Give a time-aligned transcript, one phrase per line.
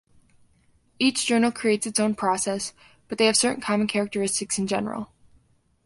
[0.97, 2.73] Each journal creates its own process,
[3.07, 5.11] but they have certain common characteristics in general.